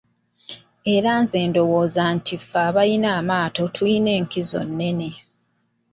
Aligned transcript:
Era 0.93 1.11
nze 1.21 1.39
ndowooza 1.49 2.03
nti 2.15 2.35
ffe 2.41 2.59
abalina 2.67 3.09
amaato 3.19 3.61
tulina 3.75 4.09
enkizo 4.19 4.59
nnene. 4.69 5.09